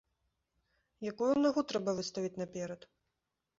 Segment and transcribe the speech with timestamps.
[1.11, 2.91] Якую нагу трэба выставіць наперад?